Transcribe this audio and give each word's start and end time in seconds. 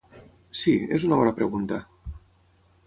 Sí, 0.61 0.73
és 0.97 1.05
una 1.09 1.21
bona 1.21 1.37
pregunta. 1.41 1.81